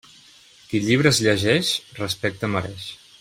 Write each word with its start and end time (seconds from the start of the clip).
Qui 0.71 0.81
llibres 0.85 1.19
llegeix, 1.27 1.73
respecte 2.03 2.51
mereix. 2.57 2.93